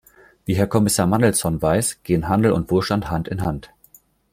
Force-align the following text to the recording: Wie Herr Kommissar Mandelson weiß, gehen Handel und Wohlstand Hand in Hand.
Wie 0.45 0.55
Herr 0.55 0.65
Kommissar 0.65 1.05
Mandelson 1.05 1.61
weiß, 1.61 2.01
gehen 2.01 2.27
Handel 2.27 2.53
und 2.53 2.71
Wohlstand 2.71 3.11
Hand 3.11 3.27
in 3.27 3.43
Hand. 3.43 3.69